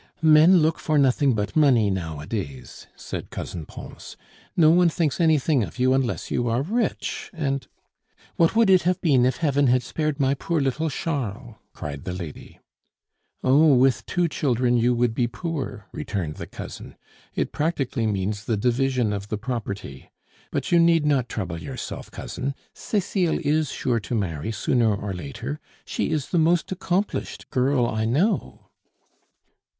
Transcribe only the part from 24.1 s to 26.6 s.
marry sooner or later. She is the